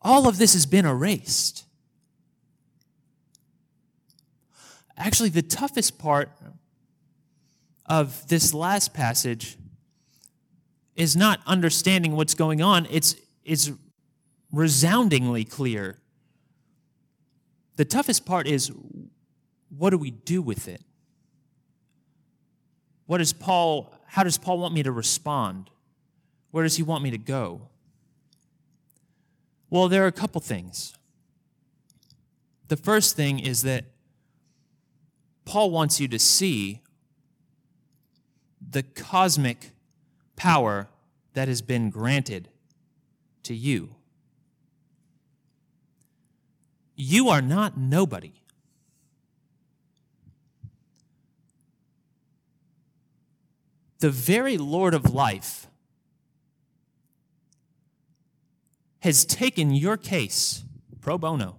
All 0.00 0.28
of 0.28 0.38
this 0.38 0.52
has 0.52 0.66
been 0.66 0.86
erased. 0.86 1.64
Actually, 4.96 5.28
the 5.28 5.42
toughest 5.42 5.98
part 5.98 6.30
of 7.86 8.26
this 8.28 8.52
last 8.52 8.92
passage 8.92 9.56
is 10.94 11.16
not 11.16 11.40
understanding 11.46 12.16
what's 12.16 12.34
going 12.34 12.60
on, 12.60 12.86
it's, 12.90 13.14
it's 13.44 13.70
resoundingly 14.52 15.44
clear. 15.44 15.96
The 17.76 17.84
toughest 17.84 18.26
part 18.26 18.48
is 18.48 18.72
what 19.76 19.90
do 19.90 19.98
we 19.98 20.10
do 20.10 20.42
with 20.42 20.66
it? 20.66 20.82
What 23.06 23.18
does 23.18 23.32
Paul, 23.32 23.94
how 24.06 24.24
does 24.24 24.36
Paul 24.36 24.58
want 24.58 24.74
me 24.74 24.82
to 24.82 24.92
respond? 24.92 25.70
Where 26.50 26.64
does 26.64 26.76
he 26.76 26.82
want 26.82 27.04
me 27.04 27.12
to 27.12 27.18
go? 27.18 27.68
Well, 29.70 29.88
there 29.88 30.04
are 30.04 30.08
a 30.08 30.12
couple 30.12 30.40
things. 30.40 30.94
The 32.68 32.76
first 32.76 33.16
thing 33.16 33.38
is 33.38 33.62
that 33.62 33.84
Paul 35.44 35.70
wants 35.70 36.00
you 36.00 36.08
to 36.08 36.18
see 36.18 36.82
the 38.60 38.82
cosmic 38.82 39.70
power 40.36 40.88
that 41.34 41.48
has 41.48 41.62
been 41.62 41.90
granted 41.90 42.48
to 43.44 43.54
you. 43.54 43.94
You 46.94 47.28
are 47.28 47.40
not 47.40 47.78
nobody. 47.78 48.32
The 54.00 54.10
very 54.10 54.58
Lord 54.58 54.94
of 54.94 55.12
life 55.12 55.66
has 59.08 59.24
taken 59.24 59.70
your 59.70 59.96
case 59.96 60.64
pro 61.00 61.16
bono, 61.16 61.58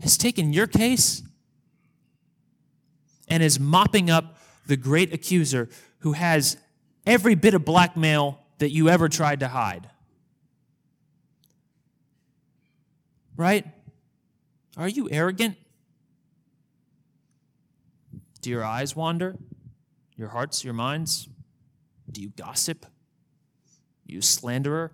has 0.00 0.16
taken 0.16 0.50
your 0.50 0.66
case 0.66 1.22
and 3.28 3.42
is 3.42 3.60
mopping 3.60 4.08
up 4.08 4.38
the 4.66 4.78
great 4.78 5.12
accuser 5.12 5.68
who 5.98 6.12
has 6.12 6.56
every 7.06 7.34
bit 7.34 7.52
of 7.52 7.66
blackmail 7.66 8.40
that 8.60 8.70
you 8.70 8.88
ever 8.88 9.10
tried 9.10 9.40
to 9.40 9.48
hide. 9.48 9.90
Right? 13.36 13.66
Are 14.78 14.88
you 14.88 15.06
arrogant? 15.10 15.58
Do 18.40 18.48
your 18.48 18.64
eyes 18.64 18.96
wander? 18.96 19.36
Your 20.16 20.28
hearts, 20.28 20.64
your 20.64 20.72
minds? 20.72 21.28
Do 22.10 22.22
you 22.22 22.30
gossip? 22.30 22.86
You 24.06 24.22
slanderer? 24.22 24.92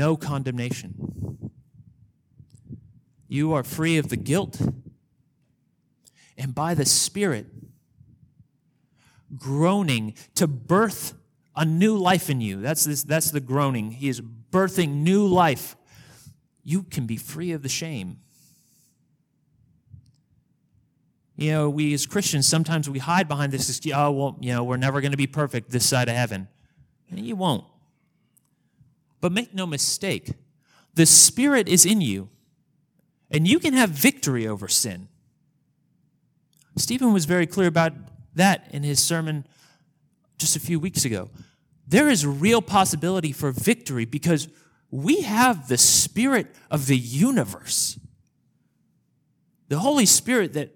No 0.00 0.16
condemnation. 0.16 1.50
You 3.28 3.52
are 3.52 3.62
free 3.62 3.98
of 3.98 4.08
the 4.08 4.16
guilt, 4.16 4.58
and 6.38 6.54
by 6.54 6.72
the 6.72 6.86
Spirit, 6.86 7.44
groaning 9.36 10.14
to 10.36 10.46
birth 10.46 11.12
a 11.54 11.66
new 11.66 11.98
life 11.98 12.30
in 12.30 12.40
you. 12.40 12.62
That's, 12.62 12.84
this, 12.84 13.02
that's 13.02 13.30
the 13.30 13.40
groaning. 13.40 13.90
He 13.90 14.08
is 14.08 14.22
birthing 14.22 15.02
new 15.02 15.26
life. 15.26 15.76
You 16.64 16.84
can 16.84 17.04
be 17.04 17.18
free 17.18 17.52
of 17.52 17.62
the 17.62 17.68
shame. 17.68 18.20
You 21.36 21.52
know, 21.52 21.68
we 21.68 21.92
as 21.92 22.06
Christians, 22.06 22.48
sometimes 22.48 22.88
we 22.88 23.00
hide 23.00 23.28
behind 23.28 23.52
this, 23.52 23.78
oh, 23.94 24.10
well, 24.12 24.38
you 24.40 24.54
know, 24.54 24.64
we're 24.64 24.78
never 24.78 25.02
going 25.02 25.10
to 25.10 25.18
be 25.18 25.26
perfect 25.26 25.70
this 25.70 25.86
side 25.86 26.08
of 26.08 26.16
heaven. 26.16 26.48
And 27.10 27.26
you 27.26 27.36
won't. 27.36 27.64
But 29.20 29.32
make 29.32 29.54
no 29.54 29.66
mistake, 29.66 30.32
the 30.94 31.06
Spirit 31.06 31.68
is 31.68 31.84
in 31.84 32.00
you 32.00 32.30
and 33.30 33.46
you 33.46 33.58
can 33.58 33.74
have 33.74 33.90
victory 33.90 34.46
over 34.46 34.66
sin. 34.68 35.08
Stephen 36.76 37.12
was 37.12 37.24
very 37.24 37.46
clear 37.46 37.68
about 37.68 37.92
that 38.34 38.68
in 38.70 38.82
his 38.82 39.00
sermon 39.00 39.46
just 40.38 40.56
a 40.56 40.60
few 40.60 40.80
weeks 40.80 41.04
ago. 41.04 41.30
There 41.86 42.08
is 42.08 42.26
real 42.26 42.62
possibility 42.62 43.32
for 43.32 43.52
victory 43.52 44.04
because 44.04 44.48
we 44.90 45.22
have 45.22 45.68
the 45.68 45.78
Spirit 45.78 46.54
of 46.70 46.86
the 46.86 46.96
universe. 46.96 47.98
The 49.68 49.78
Holy 49.78 50.06
Spirit 50.06 50.52
that 50.54 50.74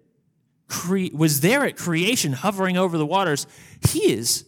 cre- 0.68 1.12
was 1.12 1.40
there 1.40 1.64
at 1.64 1.76
creation, 1.76 2.32
hovering 2.32 2.76
over 2.76 2.98
the 2.98 3.06
waters, 3.06 3.46
He 3.88 4.12
is 4.12 4.46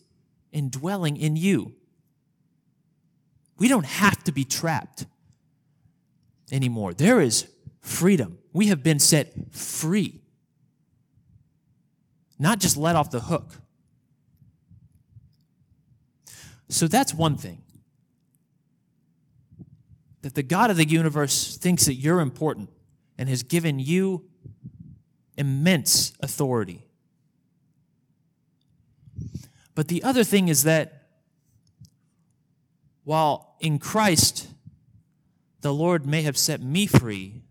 indwelling 0.53 1.17
in 1.17 1.37
you. 1.37 1.75
We 3.59 3.69
don't 3.69 3.87
have 3.87 4.23
to 4.25 4.33
be 4.33 4.45
trapped 4.45 5.07
anymore. 6.53 6.95
There 6.95 7.21
is 7.21 7.49
freedom. 7.81 8.39
We 8.53 8.67
have 8.69 8.83
been 8.83 8.99
set 8.99 9.33
free, 9.53 10.21
not 12.39 12.59
just 12.59 12.77
let 12.77 12.97
off 12.97 13.11
the 13.11 13.21
hook. 13.21 13.53
So 16.69 16.89
that's 16.89 17.15
one 17.15 17.37
thing. 17.37 17.63
That 20.23 20.35
the 20.35 20.43
God 20.43 20.71
of 20.71 20.77
the 20.77 20.87
universe 20.87 21.57
thinks 21.57 21.87
that 21.87 21.95
you're 21.95 22.21
important 22.21 22.71
and 23.17 23.29
has 23.29 23.43
given 23.43 23.79
you 23.79 24.25
immense 25.37 26.13
authority. 26.21 26.87
But 29.75 29.89
the 29.89 30.03
other 30.03 30.25
thing 30.25 30.49
is 30.49 30.65
that 30.65 31.06
while 33.07 33.55
in 33.61 33.79
Christ 33.79 34.49
the 35.61 35.73
Lord 35.73 36.07
may 36.07 36.23
have 36.23 36.37
set 36.37 36.61
me 36.61 36.89
free, 36.89 37.45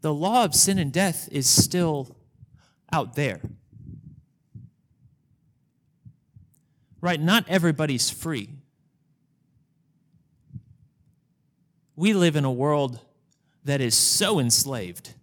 the 0.00 0.14
law 0.14 0.44
of 0.44 0.54
sin 0.54 0.78
and 0.78 0.92
death 0.92 1.28
is 1.32 1.48
still 1.48 2.16
out 2.92 3.16
there. 3.16 3.40
Right? 7.00 7.20
Not 7.20 7.46
everybody's 7.48 8.10
free. 8.10 8.48
We 11.96 12.12
live 12.12 12.36
in 12.36 12.44
a 12.44 12.52
world 12.52 13.00
that 13.64 13.80
is 13.80 13.96
so 13.96 14.38
enslaved 14.38 15.14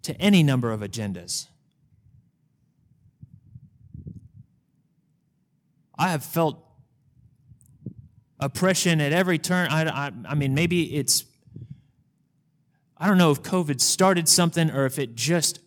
to 0.00 0.18
any 0.18 0.42
number 0.42 0.72
of 0.72 0.80
agendas. 0.80 1.48
I 5.98 6.08
have 6.08 6.24
felt 6.24 6.62
oppression 8.38 9.00
at 9.00 9.12
every 9.12 9.38
turn. 9.38 9.68
I, 9.68 9.88
I, 9.88 10.12
I 10.28 10.34
mean, 10.34 10.54
maybe 10.54 10.96
it's 10.96 11.24
I 12.98 13.06
don't 13.06 13.18
know 13.18 13.30
if 13.30 13.42
COVID 13.42 13.80
started 13.80 14.28
something 14.28 14.70
or 14.70 14.86
if 14.86 14.98
it 14.98 15.14
just 15.14 15.60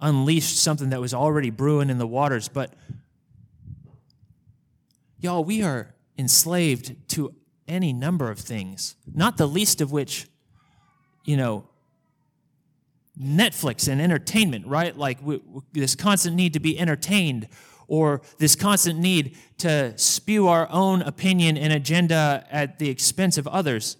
unleashed 0.00 0.58
something 0.58 0.90
that 0.90 1.00
was 1.00 1.14
already 1.14 1.50
brewing 1.50 1.88
in 1.88 1.96
the 1.98 2.06
waters, 2.06 2.48
but 2.48 2.74
y'all, 5.18 5.42
we 5.42 5.62
are 5.62 5.94
enslaved 6.18 7.08
to 7.10 7.34
any 7.66 7.92
number 7.92 8.30
of 8.30 8.38
things, 8.38 8.94
not 9.12 9.38
the 9.38 9.46
least 9.46 9.80
of 9.80 9.90
which, 9.90 10.26
you 11.24 11.36
know, 11.36 11.66
Netflix 13.18 13.88
and 13.88 14.00
entertainment, 14.00 14.66
right? 14.66 14.96
Like 14.96 15.18
we, 15.22 15.38
we, 15.38 15.62
this 15.72 15.94
constant 15.94 16.36
need 16.36 16.52
to 16.52 16.60
be 16.60 16.78
entertained 16.78 17.48
or 17.88 18.22
this 18.38 18.56
constant 18.56 18.98
need 18.98 19.36
to 19.58 19.96
spew 19.96 20.48
our 20.48 20.68
own 20.70 21.02
opinion 21.02 21.56
and 21.56 21.72
agenda 21.72 22.46
at 22.50 22.78
the 22.78 22.88
expense 22.88 23.38
of 23.38 23.46
others 23.46 23.96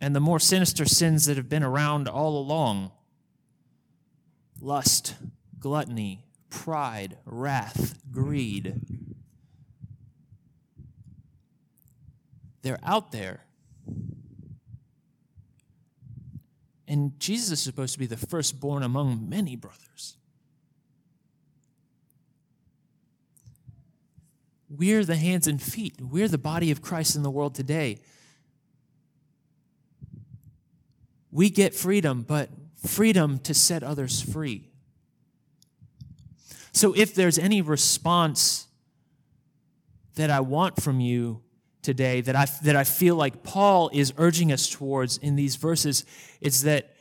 and 0.00 0.16
the 0.16 0.20
more 0.20 0.38
sinister 0.38 0.86
sins 0.86 1.26
that 1.26 1.36
have 1.36 1.48
been 1.48 1.62
around 1.62 2.08
all 2.08 2.38
along. 2.38 2.92
lust, 4.62 5.14
gluttony, 5.58 6.26
pride, 6.50 7.16
wrath, 7.24 7.98
greed. 8.10 8.78
They're 12.60 12.80
out 12.82 13.10
there. 13.10 13.44
And 16.86 17.18
Jesus 17.18 17.52
is 17.52 17.60
supposed 17.60 17.94
to 17.94 17.98
be 17.98 18.06
the 18.06 18.18
firstborn 18.18 18.82
among 18.82 19.28
many 19.30 19.56
brothers. 19.56 20.18
We're 24.70 25.04
the 25.04 25.16
hands 25.16 25.48
and 25.48 25.60
feet. 25.60 25.96
We're 26.00 26.28
the 26.28 26.38
body 26.38 26.70
of 26.70 26.80
Christ 26.80 27.16
in 27.16 27.24
the 27.24 27.30
world 27.30 27.56
today. 27.56 27.98
We 31.32 31.50
get 31.50 31.74
freedom, 31.74 32.22
but 32.22 32.50
freedom 32.86 33.40
to 33.40 33.52
set 33.52 33.82
others 33.82 34.22
free. 34.22 34.68
So 36.72 36.94
if 36.94 37.14
there's 37.16 37.38
any 37.38 37.62
response 37.62 38.68
that 40.14 40.30
I 40.30 40.38
want 40.40 40.80
from 40.80 41.00
you 41.00 41.42
today, 41.82 42.20
that 42.20 42.36
I, 42.36 42.46
that 42.62 42.76
I 42.76 42.84
feel 42.84 43.16
like 43.16 43.42
Paul 43.42 43.90
is 43.92 44.12
urging 44.18 44.52
us 44.52 44.68
towards 44.68 45.18
in 45.18 45.34
these 45.34 45.56
verses, 45.56 46.04
it's 46.40 46.62
that 46.62 46.94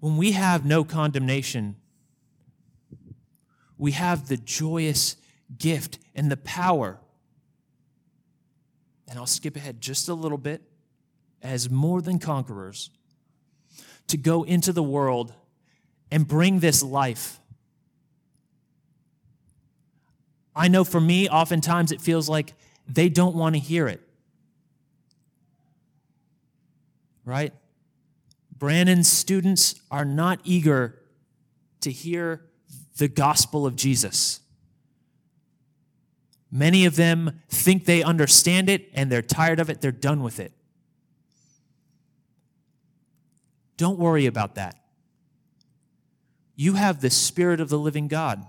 when 0.00 0.16
we 0.16 0.32
have 0.32 0.64
no 0.64 0.82
condemnation, 0.82 1.76
we 3.78 3.92
have 3.92 4.28
the 4.28 4.36
joyous 4.36 5.16
gift 5.58 5.98
and 6.14 6.30
the 6.30 6.36
power. 6.36 6.98
And 9.08 9.18
I'll 9.18 9.26
skip 9.26 9.56
ahead 9.56 9.80
just 9.80 10.08
a 10.08 10.14
little 10.14 10.38
bit 10.38 10.62
as 11.42 11.68
more 11.70 12.00
than 12.00 12.18
conquerors 12.18 12.90
to 14.08 14.16
go 14.16 14.42
into 14.42 14.72
the 14.72 14.82
world 14.82 15.34
and 16.10 16.26
bring 16.26 16.60
this 16.60 16.82
life. 16.82 17.40
I 20.56 20.68
know 20.68 20.84
for 20.84 21.00
me, 21.00 21.28
oftentimes 21.28 21.90
it 21.90 22.00
feels 22.00 22.28
like 22.28 22.54
they 22.86 23.08
don't 23.08 23.34
want 23.34 23.56
to 23.56 23.58
hear 23.58 23.88
it. 23.88 24.00
Right? 27.24 27.52
Brandon's 28.56 29.10
students 29.10 29.74
are 29.90 30.04
not 30.04 30.40
eager 30.44 31.00
to 31.80 31.90
hear 31.90 32.44
the 32.96 33.08
gospel 33.08 33.66
of 33.66 33.76
Jesus. 33.76 34.40
Many 36.50 36.84
of 36.84 36.94
them 36.94 37.40
think 37.48 37.84
they 37.84 38.02
understand 38.02 38.68
it 38.68 38.88
and 38.94 39.10
they're 39.10 39.22
tired 39.22 39.58
of 39.58 39.68
it, 39.68 39.80
they're 39.80 39.90
done 39.90 40.22
with 40.22 40.38
it. 40.38 40.52
Don't 43.76 43.98
worry 43.98 44.26
about 44.26 44.54
that. 44.54 44.76
You 46.54 46.74
have 46.74 47.00
the 47.00 47.10
Spirit 47.10 47.60
of 47.60 47.68
the 47.68 47.78
living 47.78 48.06
God. 48.06 48.44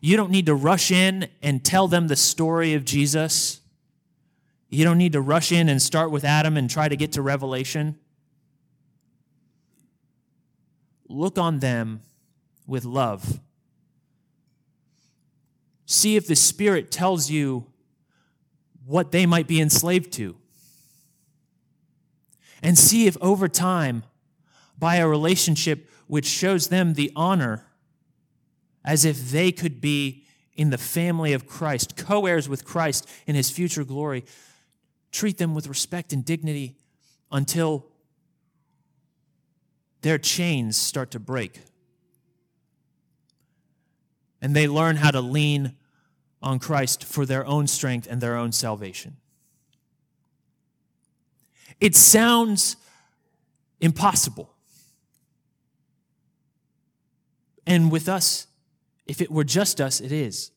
You 0.00 0.16
don't 0.16 0.30
need 0.30 0.46
to 0.46 0.54
rush 0.54 0.90
in 0.90 1.28
and 1.42 1.64
tell 1.64 1.88
them 1.88 2.06
the 2.06 2.16
story 2.16 2.74
of 2.74 2.84
Jesus. 2.84 3.60
You 4.68 4.84
don't 4.84 4.98
need 4.98 5.12
to 5.12 5.20
rush 5.20 5.50
in 5.50 5.68
and 5.68 5.82
start 5.82 6.12
with 6.12 6.24
Adam 6.24 6.56
and 6.56 6.70
try 6.70 6.88
to 6.88 6.96
get 6.96 7.12
to 7.12 7.22
Revelation. 7.22 7.98
Look 11.08 11.38
on 11.38 11.58
them 11.58 12.02
with 12.70 12.84
love. 12.84 13.40
See 15.86 16.14
if 16.14 16.28
the 16.28 16.36
Spirit 16.36 16.92
tells 16.92 17.28
you 17.28 17.66
what 18.86 19.10
they 19.10 19.26
might 19.26 19.48
be 19.48 19.60
enslaved 19.60 20.12
to. 20.12 20.36
And 22.62 22.78
see 22.78 23.08
if 23.08 23.16
over 23.20 23.48
time, 23.48 24.04
by 24.78 24.96
a 24.96 25.08
relationship 25.08 25.90
which 26.06 26.26
shows 26.26 26.68
them 26.68 26.94
the 26.94 27.10
honor 27.16 27.66
as 28.84 29.04
if 29.04 29.32
they 29.32 29.50
could 29.50 29.80
be 29.80 30.24
in 30.54 30.70
the 30.70 30.78
family 30.78 31.32
of 31.32 31.48
Christ, 31.48 31.96
co 31.96 32.26
heirs 32.26 32.48
with 32.48 32.64
Christ 32.64 33.08
in 33.26 33.34
his 33.34 33.50
future 33.50 33.84
glory. 33.84 34.24
Treat 35.10 35.38
them 35.38 35.56
with 35.56 35.66
respect 35.66 36.12
and 36.12 36.24
dignity 36.24 36.76
until 37.32 37.86
their 40.02 40.18
chains 40.18 40.76
start 40.76 41.10
to 41.10 41.18
break. 41.18 41.60
And 44.42 44.54
they 44.54 44.66
learn 44.66 44.96
how 44.96 45.10
to 45.10 45.20
lean 45.20 45.76
on 46.42 46.58
Christ 46.58 47.04
for 47.04 47.26
their 47.26 47.44
own 47.46 47.66
strength 47.66 48.06
and 48.10 48.20
their 48.20 48.36
own 48.36 48.52
salvation. 48.52 49.16
It 51.80 51.94
sounds 51.96 52.76
impossible. 53.80 54.54
And 57.66 57.90
with 57.90 58.08
us, 58.08 58.46
if 59.06 59.20
it 59.20 59.30
were 59.30 59.44
just 59.44 59.80
us, 59.80 60.00
it 60.00 60.12
is. 60.12 60.50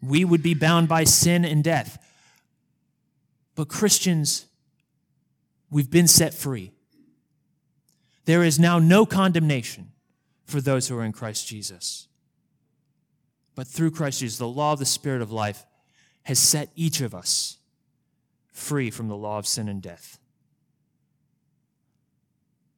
We 0.00 0.24
would 0.24 0.42
be 0.42 0.54
bound 0.54 0.88
by 0.88 1.04
sin 1.04 1.44
and 1.44 1.62
death. 1.62 1.98
But 3.54 3.68
Christians, 3.68 4.46
we've 5.70 5.90
been 5.90 6.08
set 6.08 6.34
free. 6.34 6.72
There 8.24 8.42
is 8.42 8.58
now 8.58 8.78
no 8.78 9.04
condemnation 9.04 9.91
for 10.52 10.60
those 10.60 10.86
who 10.86 10.96
are 10.96 11.04
in 11.04 11.12
Christ 11.12 11.48
Jesus. 11.48 12.06
But 13.54 13.66
through 13.66 13.90
Christ 13.90 14.20
Jesus, 14.20 14.38
the 14.38 14.46
law 14.46 14.74
of 14.74 14.78
the 14.78 14.84
Spirit 14.84 15.22
of 15.22 15.32
life 15.32 15.66
has 16.24 16.38
set 16.38 16.68
each 16.76 17.00
of 17.00 17.14
us 17.14 17.58
free 18.52 18.90
from 18.90 19.08
the 19.08 19.16
law 19.16 19.38
of 19.38 19.46
sin 19.46 19.68
and 19.68 19.82
death. 19.82 20.20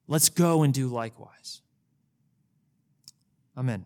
Let's 0.07 0.29
go 0.29 0.63
and 0.63 0.73
do 0.73 0.87
likewise. 0.87 1.61
Amen. 3.57 3.85